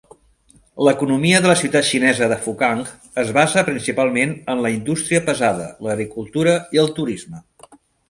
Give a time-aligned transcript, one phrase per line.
[0.85, 2.81] L'economia de la ciutat xinesa de Fukang
[3.25, 7.49] es basa principalment en la indústria pesada, l'agricultura i el turisme.